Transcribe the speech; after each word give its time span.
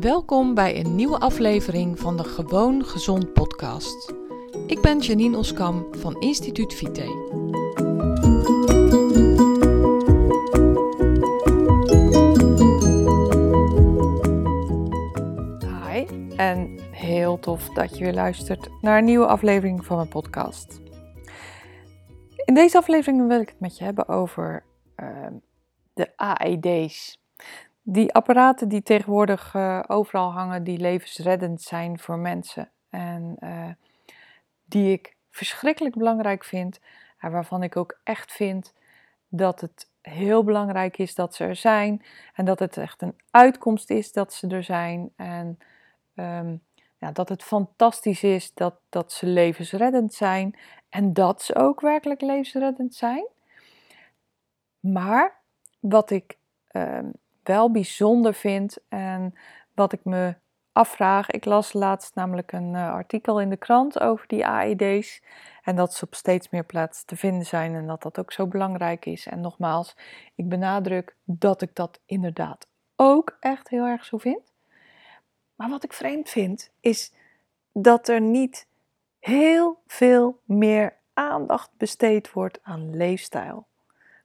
Welkom 0.00 0.54
bij 0.54 0.80
een 0.80 0.94
nieuwe 0.94 1.18
aflevering 1.18 1.98
van 1.98 2.16
de 2.16 2.24
Gewoon 2.24 2.84
Gezond 2.84 3.32
podcast. 3.32 4.14
Ik 4.66 4.80
ben 4.80 4.98
Janine 4.98 5.36
Oskam 5.36 5.86
van 5.90 6.20
Instituut 6.20 6.74
Vite. 6.74 7.02
Hi 15.86 16.06
en 16.36 16.78
heel 16.90 17.38
tof 17.38 17.68
dat 17.68 17.98
je 17.98 18.04
weer 18.04 18.14
luistert 18.14 18.68
naar 18.80 18.98
een 18.98 19.04
nieuwe 19.04 19.26
aflevering 19.26 19.84
van 19.84 19.96
mijn 19.96 20.08
podcast. 20.08 20.80
In 22.44 22.54
deze 22.54 22.76
aflevering 22.76 23.28
wil 23.28 23.40
ik 23.40 23.48
het 23.48 23.60
met 23.60 23.78
je 23.78 23.84
hebben 23.84 24.08
over 24.08 24.64
uh, 24.96 25.26
de 25.92 26.16
AED's. 26.16 27.18
Die 27.90 28.14
apparaten 28.14 28.68
die 28.68 28.82
tegenwoordig 28.82 29.54
uh, 29.54 29.82
overal 29.86 30.32
hangen, 30.32 30.64
die 30.64 30.78
levensreddend 30.78 31.62
zijn 31.62 31.98
voor 31.98 32.18
mensen. 32.18 32.70
En 32.90 33.36
uh, 33.40 33.68
die 34.64 34.92
ik 34.92 35.16
verschrikkelijk 35.30 35.96
belangrijk 35.96 36.44
vind. 36.44 36.80
En 37.18 37.30
waarvan 37.30 37.62
ik 37.62 37.76
ook 37.76 37.98
echt 38.04 38.32
vind 38.32 38.74
dat 39.28 39.60
het 39.60 39.90
heel 40.00 40.44
belangrijk 40.44 40.98
is 40.98 41.14
dat 41.14 41.34
ze 41.34 41.44
er 41.44 41.56
zijn. 41.56 42.02
En 42.34 42.44
dat 42.44 42.58
het 42.58 42.76
echt 42.76 43.02
een 43.02 43.16
uitkomst 43.30 43.90
is 43.90 44.12
dat 44.12 44.32
ze 44.32 44.48
er 44.48 44.64
zijn. 44.64 45.12
En 45.16 45.58
um, 46.14 46.62
ja, 46.98 47.12
dat 47.12 47.28
het 47.28 47.42
fantastisch 47.42 48.22
is 48.22 48.54
dat, 48.54 48.74
dat 48.88 49.12
ze 49.12 49.26
levensreddend 49.26 50.14
zijn. 50.14 50.58
En 50.88 51.12
dat 51.12 51.42
ze 51.42 51.54
ook 51.54 51.80
werkelijk 51.80 52.20
levensreddend 52.20 52.94
zijn. 52.94 53.26
Maar 54.80 55.36
wat 55.80 56.10
ik 56.10 56.36
um, 56.72 57.12
wel 57.48 57.70
bijzonder 57.70 58.34
vind 58.34 58.78
en 58.88 59.34
wat 59.74 59.92
ik 59.92 60.04
me 60.04 60.34
afvraag. 60.72 61.30
Ik 61.30 61.44
las 61.44 61.72
laatst 61.72 62.14
namelijk 62.14 62.52
een 62.52 62.74
uh, 62.74 62.92
artikel 62.92 63.40
in 63.40 63.50
de 63.50 63.56
krant 63.56 64.00
over 64.00 64.26
die 64.26 64.46
AED's 64.46 65.22
en 65.62 65.76
dat 65.76 65.94
ze 65.94 66.04
op 66.04 66.14
steeds 66.14 66.50
meer 66.50 66.64
plaatsen 66.64 67.06
te 67.06 67.16
vinden 67.16 67.46
zijn 67.46 67.74
en 67.74 67.86
dat 67.86 68.02
dat 68.02 68.18
ook 68.18 68.32
zo 68.32 68.46
belangrijk 68.46 69.06
is. 69.06 69.26
En 69.26 69.40
nogmaals, 69.40 69.96
ik 70.34 70.48
benadruk 70.48 71.16
dat 71.24 71.62
ik 71.62 71.74
dat 71.74 72.00
inderdaad 72.06 72.66
ook 72.96 73.36
echt 73.40 73.68
heel 73.68 73.84
erg 73.84 74.04
zo 74.04 74.18
vind. 74.18 74.52
Maar 75.54 75.68
wat 75.68 75.84
ik 75.84 75.92
vreemd 75.92 76.28
vind 76.28 76.70
is 76.80 77.12
dat 77.72 78.08
er 78.08 78.20
niet 78.20 78.66
heel 79.18 79.82
veel 79.86 80.40
meer 80.44 80.96
aandacht 81.12 81.70
besteed 81.76 82.32
wordt 82.32 82.58
aan 82.62 82.96
leefstijl. 82.96 83.66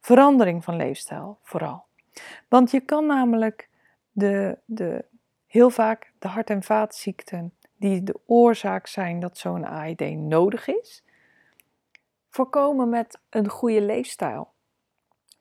Verandering 0.01 0.63
van 0.63 0.75
leefstijl 0.75 1.39
vooral. 1.43 1.85
Want 2.47 2.71
je 2.71 2.79
kan 2.79 3.05
namelijk 3.05 3.69
de, 4.11 4.57
de, 4.65 5.05
heel 5.47 5.69
vaak 5.69 6.13
de 6.19 6.27
hart- 6.27 6.49
en 6.49 6.63
vaatziekten 6.63 7.53
die 7.77 8.03
de 8.03 8.19
oorzaak 8.25 8.87
zijn 8.87 9.19
dat 9.19 9.37
zo'n 9.37 9.65
AED 9.65 10.15
nodig 10.15 10.67
is, 10.67 11.03
voorkomen 12.29 12.89
met 12.89 13.19
een 13.29 13.49
goede 13.49 13.81
leefstijl. 13.81 14.51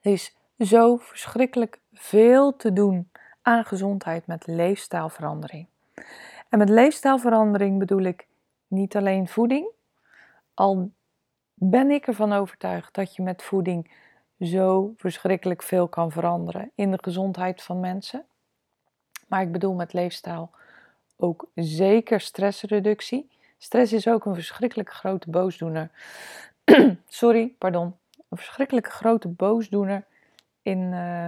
Er 0.01 0.13
is 0.13 0.37
zo 0.59 0.97
verschrikkelijk 0.97 1.81
veel 1.93 2.57
te 2.57 2.73
doen 2.73 3.11
aan 3.43 3.65
gezondheid 3.65 4.27
met 4.27 4.47
leefstijlverandering. 4.47 5.67
En 6.49 6.59
met 6.59 6.69
leefstijlverandering 6.69 7.79
bedoel 7.79 8.03
ik 8.03 8.27
niet 8.67 8.97
alleen 8.97 9.29
voeding, 9.29 9.71
al 10.55 10.91
ben 11.55 11.91
ik 11.91 12.07
ervan 12.07 12.33
overtuigd 12.33 12.95
dat 12.95 13.17
je 13.17 13.23
met 13.23 13.43
voeding 13.43 13.91
zo 14.43 14.93
verschrikkelijk 14.97 15.63
veel 15.63 15.89
kan 15.89 16.11
veranderen 16.11 16.71
in 16.75 16.91
de 16.91 16.99
gezondheid 17.01 17.63
van 17.63 17.81
mensen. 17.81 18.25
Maar 19.29 19.43
ik 19.43 19.53
bedoel 19.53 19.75
met 19.75 19.93
leefstijl 19.93 20.51
ook 21.17 21.47
zeker 21.55 22.21
stressreductie. 22.21 23.31
Stress 23.59 23.93
is 23.93 24.09
ook 24.09 24.25
een 24.25 24.35
verschrikkelijk 24.35 24.93
grote 24.93 25.31
boosdoener. 25.31 25.91
Sorry, 27.09 27.55
pardon. 27.59 27.97
Een 28.29 28.37
verschrikkelijke 28.37 28.91
grote 28.91 29.29
boosdoener 29.29 30.05
in, 30.63 30.79
uh, 30.79 31.27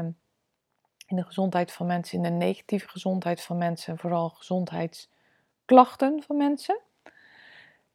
in 1.06 1.16
de 1.16 1.24
gezondheid 1.24 1.72
van 1.72 1.86
mensen, 1.86 2.16
in 2.16 2.22
de 2.22 2.30
negatieve 2.30 2.88
gezondheid 2.88 3.42
van 3.42 3.58
mensen 3.58 3.92
en 3.92 3.98
vooral 3.98 4.28
gezondheidsklachten 4.28 6.22
van 6.22 6.36
mensen. 6.36 6.80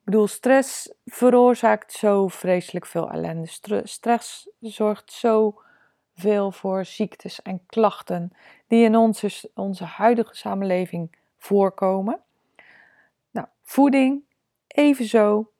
Bedoel, 0.09 0.27
stress 0.27 0.93
veroorzaakt 1.05 1.93
zo 1.93 2.27
vreselijk 2.27 2.85
veel 2.85 3.09
ellende. 3.09 3.47
Stress 3.83 4.49
zorgt 4.59 5.11
zo 5.11 5.61
veel 6.15 6.51
voor 6.51 6.85
ziektes 6.85 7.41
en 7.41 7.65
klachten 7.65 8.31
die 8.67 8.83
in 8.83 8.95
onze, 8.95 9.49
onze 9.53 9.83
huidige 9.83 10.35
samenleving 10.35 11.15
voorkomen. 11.37 12.19
Nou, 13.31 13.47
voeding, 13.63 14.23
evenzo. 14.67 15.51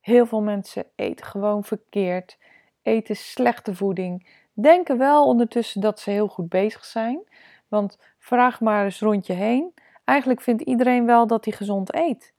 Heel 0.00 0.26
veel 0.26 0.42
mensen 0.42 0.86
eten 0.94 1.26
gewoon 1.26 1.64
verkeerd, 1.64 2.38
eten 2.82 3.16
slechte 3.16 3.74
voeding, 3.74 4.28
denken 4.52 4.98
wel 4.98 5.26
ondertussen 5.26 5.80
dat 5.80 6.00
ze 6.00 6.10
heel 6.10 6.28
goed 6.28 6.48
bezig 6.48 6.84
zijn. 6.84 7.20
Want 7.68 7.98
vraag 8.18 8.60
maar 8.60 8.84
eens 8.84 9.00
rond 9.00 9.26
je 9.26 9.32
heen. 9.32 9.74
Eigenlijk 10.04 10.40
vindt 10.40 10.62
iedereen 10.62 11.06
wel 11.06 11.26
dat 11.26 11.44
hij 11.44 11.54
gezond 11.54 11.94
eet. 11.94 12.36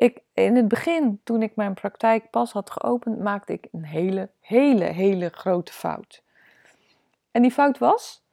Ik, 0.00 0.22
in 0.34 0.56
het 0.56 0.68
begin, 0.68 1.20
toen 1.24 1.42
ik 1.42 1.56
mijn 1.56 1.74
praktijk 1.74 2.30
pas 2.30 2.52
had 2.52 2.70
geopend, 2.70 3.18
maakte 3.18 3.52
ik 3.52 3.68
een 3.72 3.84
hele, 3.84 4.30
hele, 4.40 4.84
hele 4.84 5.28
grote 5.28 5.72
fout. 5.72 6.22
En 7.30 7.42
die 7.42 7.50
fout 7.50 7.78
was, 7.78 8.24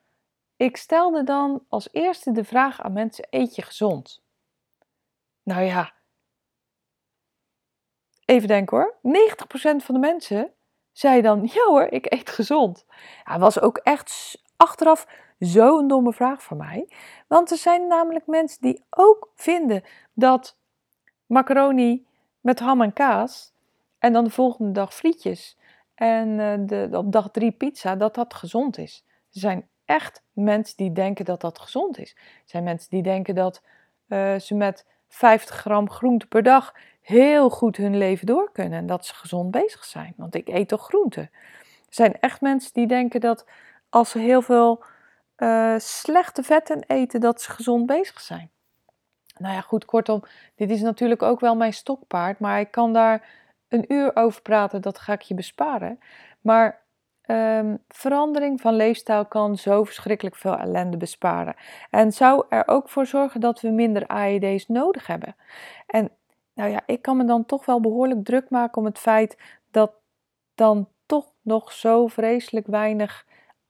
ik 0.56 0.78
stelde 0.78 1.24
dan 1.24 1.66
als 1.70 1.90
eerste 1.92 2.32
de 2.32 2.44
vraag 2.44 2.82
aan 2.82 2.94
mensen: 2.94 3.28
eet 3.30 3.56
je 3.56 3.62
gezond? 3.62 4.24
Nou 5.44 5.64
ja, 5.64 5.94
even 8.26 8.48
denken 8.48 8.78
hoor. 8.78 8.96
90% 8.96 9.84
van 9.84 9.94
de 9.94 10.00
mensen 10.00 10.54
zei 10.92 11.22
dan: 11.22 11.42
ja 11.54 11.66
hoor, 11.66 11.84
ik 11.84 12.14
eet 12.14 12.30
gezond. 12.30 12.86
Ja, 13.26 13.40
was 13.40 13.60
ook 13.60 13.78
echt 13.78 14.42
achteraf 14.58 15.08
zo'n 15.40 15.88
domme 15.88 16.14
vraag 16.14 16.44
voor 16.44 16.58
mij. 16.58 16.90
Want 17.28 17.52
er 17.52 17.58
zijn 17.58 17.88
namelijk 17.88 18.28
mensen 18.28 18.62
die 18.62 18.86
ook 18.90 19.32
vinden 19.36 19.84
dat 20.14 20.58
macaroni 21.28 22.06
met 22.42 22.60
ham 22.60 22.82
en 22.82 22.94
kaas 22.94 23.54
en 24.00 24.14
dan 24.14 24.24
de 24.24 24.30
volgende 24.30 24.72
dag 24.72 24.94
frietjes 24.94 25.58
en 25.96 26.28
uh, 26.28 26.54
de, 26.60 26.90
op 26.92 27.12
dag 27.12 27.32
drie 27.32 27.52
pizza, 27.52 27.96
dat 27.96 28.16
dat 28.16 28.34
gezond 28.34 28.78
is. 28.78 29.04
Er 29.08 29.40
zijn 29.40 29.68
echt 29.86 30.24
mensen 30.34 30.78
die 30.78 30.92
denken 30.92 31.26
dat 31.26 31.42
dat 31.42 31.60
gezond 31.60 31.98
is. 31.98 32.12
Er 32.18 32.42
zijn 32.46 32.64
mensen 32.64 32.90
die 32.90 33.04
denken 33.04 33.36
dat 33.36 33.62
uh, 34.08 34.36
ze 34.36 34.56
met 34.56 34.86
50 35.08 35.56
gram 35.56 35.90
groente 35.90 36.28
per 36.28 36.44
dag 36.44 36.74
heel 37.02 37.50
goed 37.50 37.78
hun 37.78 37.98
leven 37.98 38.26
door 38.26 38.52
kunnen 38.52 38.80
en 38.80 38.86
dat 38.86 39.06
ze 39.06 39.16
gezond 39.16 39.52
bezig 39.52 39.86
zijn. 39.86 40.14
Want 40.18 40.36
ik 40.36 40.48
eet 40.48 40.68
toch 40.68 40.86
groente. 40.86 41.22
Er 41.22 41.30
zijn 41.90 42.20
echt 42.20 42.42
mensen 42.42 42.74
die 42.74 42.88
denken 42.88 43.20
dat 43.20 43.46
als 43.90 44.10
ze 44.10 44.20
heel 44.20 44.42
veel 44.42 44.84
uh, 45.38 45.76
slechte 45.78 46.44
vetten 46.44 46.84
eten, 46.88 47.20
dat 47.20 47.42
ze 47.42 47.52
gezond 47.52 47.86
bezig 47.86 48.20
zijn. 48.20 48.52
Nou 49.40 49.54
ja, 49.54 49.62
goed, 49.62 49.86
kortom, 49.86 50.24
dit 50.56 50.70
is 50.70 50.82
natuurlijk 50.82 51.22
ook 51.22 51.40
wel 51.40 51.56
mijn 51.56 51.74
stokpaard, 51.74 52.40
maar 52.40 52.60
ik 52.60 52.72
kan 52.72 52.94
daar 52.94 53.30
een 53.68 53.94
uur 53.94 54.16
over 54.16 54.42
praten, 54.42 54.82
dat 54.82 55.00
ga 55.00 55.14
ik 55.14 55.22
je 55.22 55.34
besparen. 55.34 56.00
Maar 56.42 56.82
um, 57.28 57.84
verandering 57.88 58.62
van 58.62 58.74
leefstijl 58.74 59.26
kan 59.26 59.58
zo 59.58 59.84
verschrikkelijk 59.84 60.36
veel 60.36 60.58
ellende 60.58 60.98
besparen. 60.98 61.56
En 61.90 62.12
zou 62.12 62.46
er 62.50 62.64
ook 62.68 62.90
voor 62.90 63.06
zorgen 63.06 63.40
dat 63.40 63.62
we 63.62 63.70
minder 63.70 64.08
AED's 64.08 64.68
nodig 64.68 65.08
hebben. 65.08 65.36
En 65.88 66.10
nou 66.54 66.70
ja, 66.70 66.82
ik 66.86 67.02
kan 67.02 67.18
me 67.18 67.26
dan 67.26 67.46
toch 67.46 67.66
wel 67.66 67.82
behoorlijk 67.82 68.26
druk 68.26 68.50
maken 68.50 68.78
om 68.78 68.86
het 68.86 69.00
feit 69.00 69.38
dat 69.72 69.92
dan 70.56 70.88
toch 71.06 71.34
nog 71.42 71.72
zo 71.72 72.08
vreselijk 72.08 72.68
weinig 72.68 73.26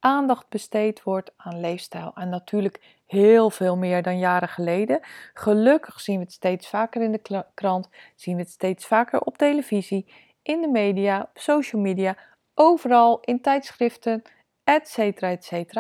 aandacht 0.07 0.50
besteed 0.50 1.03
wordt 1.03 1.31
aan 1.38 1.59
leefstijl. 1.59 2.12
En 2.16 2.29
natuurlijk 2.29 2.95
heel 3.06 3.50
veel 3.50 3.78
meer 3.78 4.01
dan 4.01 4.19
jaren 4.19 4.47
geleden. 4.47 4.99
Gelukkig 5.34 5.99
zien 5.99 6.17
we 6.17 6.23
het 6.23 6.34
steeds 6.34 6.70
vaker 6.70 7.02
in 7.02 7.11
de 7.11 7.46
krant, 7.53 7.90
zien 8.16 8.35
we 8.35 8.41
het 8.41 8.52
steeds 8.52 8.85
vaker 8.85 9.22
op 9.22 9.37
televisie, 9.37 10.14
in 10.41 10.61
de 10.61 10.67
media, 10.67 11.22
op 11.22 11.29
social 11.34 11.81
media, 11.81 12.17
overal 12.53 13.20
in 13.20 13.41
tijdschriften, 13.41 14.22
etc. 14.64 14.97
etc. 14.97 15.73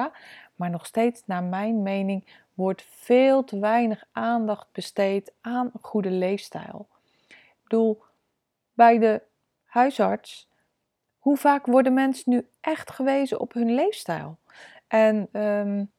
Maar 0.55 0.69
nog 0.69 0.85
steeds, 0.85 1.23
naar 1.25 1.43
mijn 1.43 1.81
mening, 1.81 2.45
wordt 2.53 2.85
veel 2.89 3.43
te 3.43 3.59
weinig 3.59 4.03
aandacht 4.11 4.71
besteed 4.71 5.33
aan 5.41 5.71
goede 5.81 6.11
leefstijl. 6.11 6.87
Ik 7.27 7.63
bedoel, 7.63 8.03
bij 8.73 8.99
de 8.99 9.21
huisarts, 9.65 10.49
hoe 11.27 11.37
vaak 11.37 11.65
worden 11.65 11.93
mensen 11.93 12.31
nu 12.31 12.47
echt 12.61 12.91
gewezen 12.91 13.39
op 13.39 13.53
hun 13.53 13.75
leefstijl? 13.75 14.37
En 14.87 15.15
um, 15.31 15.91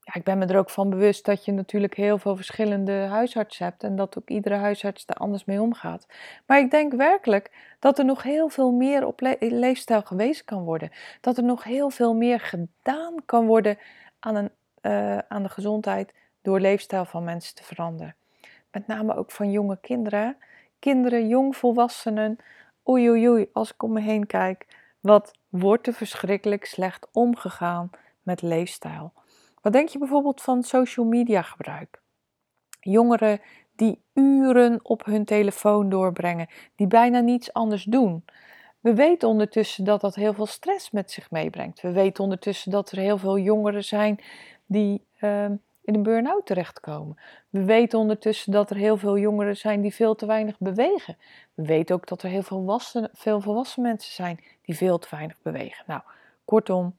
ja, 0.00 0.14
ik 0.14 0.24
ben 0.24 0.38
me 0.38 0.46
er 0.46 0.58
ook 0.58 0.70
van 0.70 0.90
bewust 0.90 1.24
dat 1.24 1.44
je 1.44 1.52
natuurlijk 1.52 1.94
heel 1.94 2.18
veel 2.18 2.36
verschillende 2.36 2.92
huisartsen 2.92 3.64
hebt 3.64 3.82
en 3.82 3.96
dat 3.96 4.18
ook 4.18 4.28
iedere 4.28 4.54
huisarts 4.54 5.06
daar 5.06 5.16
anders 5.16 5.44
mee 5.44 5.60
omgaat. 5.60 6.06
Maar 6.46 6.58
ik 6.58 6.70
denk 6.70 6.92
werkelijk 6.92 7.50
dat 7.78 7.98
er 7.98 8.04
nog 8.04 8.22
heel 8.22 8.48
veel 8.48 8.72
meer 8.72 9.06
op 9.06 9.20
leefstijl 9.38 10.02
gewezen 10.02 10.44
kan 10.44 10.64
worden. 10.64 10.90
Dat 11.20 11.36
er 11.36 11.44
nog 11.44 11.64
heel 11.64 11.90
veel 11.90 12.14
meer 12.14 12.40
gedaan 12.40 13.14
kan 13.24 13.46
worden 13.46 13.78
aan, 14.18 14.34
een, 14.34 14.50
uh, 14.82 15.18
aan 15.18 15.42
de 15.42 15.48
gezondheid, 15.48 16.14
door 16.42 16.60
leefstijl 16.60 17.04
van 17.04 17.24
mensen 17.24 17.54
te 17.54 17.64
veranderen. 17.64 18.14
Met 18.70 18.86
name 18.86 19.16
ook 19.16 19.30
van 19.30 19.50
jonge 19.50 19.78
kinderen. 19.80 20.36
Kinderen, 20.78 21.28
jongvolwassenen. 21.28 22.38
Oei, 22.88 23.10
oei, 23.10 23.28
oei, 23.28 23.48
als 23.52 23.72
ik 23.72 23.82
om 23.82 23.92
me 23.92 24.00
heen 24.00 24.26
kijk, 24.26 24.66
wat 25.00 25.32
wordt 25.48 25.86
er 25.86 25.92
verschrikkelijk 25.92 26.64
slecht 26.64 27.08
omgegaan 27.12 27.90
met 28.22 28.42
leefstijl. 28.42 29.12
Wat 29.62 29.72
denk 29.72 29.88
je 29.88 29.98
bijvoorbeeld 29.98 30.42
van 30.42 30.62
social 30.62 31.06
media 31.06 31.42
gebruik? 31.42 32.00
Jongeren 32.80 33.40
die 33.76 34.02
uren 34.14 34.80
op 34.82 35.04
hun 35.04 35.24
telefoon 35.24 35.88
doorbrengen, 35.88 36.48
die 36.74 36.86
bijna 36.86 37.20
niets 37.20 37.52
anders 37.52 37.84
doen. 37.84 38.24
We 38.80 38.94
weten 38.94 39.28
ondertussen 39.28 39.84
dat 39.84 40.00
dat 40.00 40.14
heel 40.14 40.32
veel 40.32 40.46
stress 40.46 40.90
met 40.90 41.10
zich 41.10 41.30
meebrengt. 41.30 41.80
We 41.80 41.92
weten 41.92 42.24
ondertussen 42.24 42.70
dat 42.70 42.90
er 42.90 42.98
heel 42.98 43.18
veel 43.18 43.38
jongeren 43.38 43.84
zijn 43.84 44.20
die 44.66 45.06
ehm, 45.18 45.54
in 45.86 45.94
een 45.94 46.02
burn-out 46.02 46.46
terechtkomen. 46.46 47.16
We 47.48 47.64
weten 47.64 47.98
ondertussen 47.98 48.52
dat 48.52 48.70
er 48.70 48.76
heel 48.76 48.96
veel 48.96 49.18
jongeren 49.18 49.56
zijn 49.56 49.80
die 49.80 49.94
veel 49.94 50.14
te 50.14 50.26
weinig 50.26 50.58
bewegen. 50.58 51.16
We 51.54 51.66
weten 51.66 51.94
ook 51.94 52.06
dat 52.06 52.22
er 52.22 52.28
heel 52.28 52.42
veel 52.42 52.56
volwassen, 52.56 53.10
veel 53.12 53.40
volwassen 53.40 53.82
mensen 53.82 54.12
zijn 54.12 54.40
die 54.62 54.76
veel 54.76 54.98
te 54.98 55.08
weinig 55.10 55.36
bewegen. 55.42 55.84
Nou, 55.86 56.00
kortom, 56.44 56.94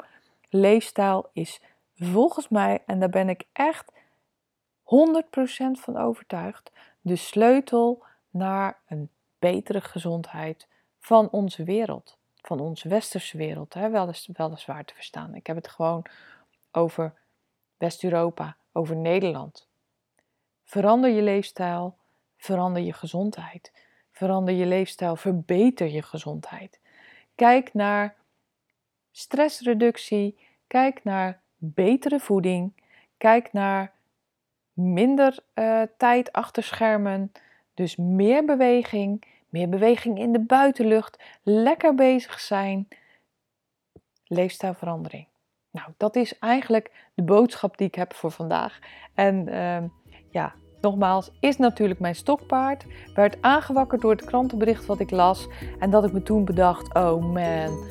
leefstijl 0.50 1.30
is 1.34 1.62
volgens 1.96 2.48
mij, 2.48 2.84
en 2.86 3.00
daar 3.00 3.10
ben 3.10 3.30
ik 3.30 3.44
echt 3.54 3.92
100% 3.92 4.86
van 5.72 5.98
overtuigd, 5.98 6.72
de 7.02 7.16
sleutel 7.16 8.04
naar 8.30 8.80
een 8.88 9.10
betere 9.40 9.82
gezondheid 9.82 10.68
van 11.00 11.30
onze 11.30 11.64
wereld. 11.64 12.18
Van 12.42 12.60
onze 12.60 12.90
westerse 12.90 13.38
wereld, 13.38 13.74
hè? 13.74 13.90
weliswaar 13.90 14.86
te 14.86 14.94
verstaan. 14.94 15.36
Ik 15.36 15.48
heb 15.48 15.56
het 15.56 15.68
gewoon 15.68 16.06
over 16.72 17.14
West-Europa, 17.78 18.58
over 18.78 18.96
Nederland. 18.96 19.68
Verander 20.64 21.10
je 21.10 21.22
leefstijl, 21.22 21.98
verander 22.38 22.82
je 22.82 22.94
gezondheid. 22.94 23.72
Verander 24.12 24.54
je 24.54 24.66
leefstijl, 24.66 25.16
verbeter 25.16 25.88
je 25.88 26.02
gezondheid. 26.02 26.80
Kijk 27.36 27.74
naar 27.74 28.16
stressreductie, 29.12 30.38
kijk 30.68 31.04
naar 31.04 31.42
betere 31.58 32.20
voeding, 32.20 32.84
kijk 33.18 33.54
naar 33.54 33.94
minder 34.74 35.40
uh, 35.56 35.82
tijd 35.98 36.32
achter 36.32 36.64
schermen, 36.64 37.32
dus 37.74 37.96
meer 37.96 38.46
beweging, 38.46 39.24
meer 39.50 39.70
beweging 39.70 40.20
in 40.20 40.32
de 40.32 40.40
buitenlucht, 40.40 41.24
lekker 41.44 41.96
bezig 41.96 42.40
zijn, 42.40 42.88
leefstijlverandering. 44.28 45.28
Nou, 45.78 45.90
dat 45.98 46.16
is 46.16 46.40
eigenlijk 46.40 46.92
de 47.14 47.24
boodschap 47.24 47.78
die 47.78 47.88
ik 47.88 47.96
heb 47.96 48.14
voor 48.14 48.32
vandaag. 48.32 48.80
En 49.14 49.48
uh, 49.50 49.78
ja, 50.30 50.54
nogmaals, 50.82 51.32
is 51.40 51.58
natuurlijk 51.58 52.00
mijn 52.00 52.16
stokpaard. 52.16 52.86
Werd 53.14 53.38
aangewakkerd 53.42 54.02
door 54.02 54.12
het 54.12 54.26
krantenbericht 54.26 54.86
wat 54.86 55.00
ik 55.00 55.12
las. 55.12 55.48
En 55.80 55.90
dat 55.90 56.06
ik 56.06 56.12
me 56.12 56.24
toen 56.24 56.46
bedacht, 56.46 56.94
oh 56.94 57.34
man, 57.34 57.86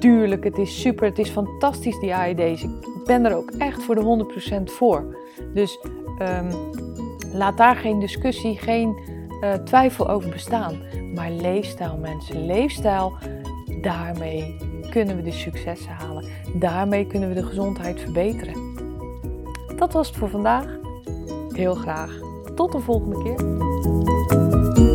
tuurlijk, 0.00 0.44
het 0.44 0.58
is 0.58 0.80
super, 0.80 1.08
het 1.08 1.18
is 1.18 1.30
fantastisch 1.30 1.98
die 1.98 2.14
AED's. 2.14 2.62
Ik 2.62 3.04
ben 3.04 3.24
er 3.24 3.36
ook 3.36 3.50
echt 3.50 3.82
voor 3.82 3.94
de 3.94 4.24
100% 4.60 4.72
voor. 4.72 5.16
Dus 5.54 5.78
um, 6.18 6.70
laat 7.32 7.56
daar 7.56 7.76
geen 7.76 8.00
discussie, 8.00 8.58
geen 8.58 8.98
uh, 9.40 9.52
twijfel 9.52 10.08
over 10.08 10.30
bestaan. 10.30 10.82
Maar 11.14 11.30
leefstijl 11.30 11.96
mensen, 11.96 12.46
leefstijl, 12.46 13.12
daarmee 13.80 14.63
kunnen 14.94 15.16
we 15.16 15.22
de 15.22 15.32
successen 15.32 15.92
halen. 15.92 16.24
Daarmee 16.54 17.06
kunnen 17.06 17.28
we 17.28 17.34
de 17.34 17.42
gezondheid 17.42 18.00
verbeteren. 18.00 18.74
Dat 19.76 19.92
was 19.92 20.08
het 20.08 20.16
voor 20.16 20.28
vandaag. 20.28 20.78
Heel 21.52 21.74
graag. 21.74 22.18
Tot 22.54 22.72
de 22.72 22.80
volgende 22.80 23.22
keer. 23.22 24.93